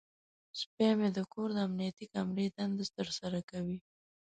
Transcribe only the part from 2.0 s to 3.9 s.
کامرې دنده ترسره کوي.